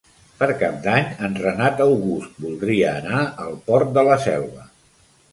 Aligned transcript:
Per 0.37 0.45
Cap 0.61 0.77
d'Any 0.85 1.09
en 1.27 1.35
Renat 1.41 1.83
August 1.85 2.39
voldria 2.45 2.93
anar 3.01 3.19
al 3.43 3.53
Port 3.69 3.93
de 3.99 4.05
la 4.09 4.17
Selva. 4.25 4.65